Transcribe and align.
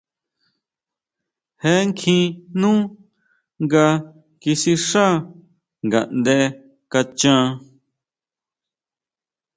Jé 1.61 1.73
kjín 1.99 2.23
nú 2.59 2.71
nga 3.63 3.85
kisixá 4.41 5.05
ngaʼnde 5.87 6.35
kachan. 6.91 7.43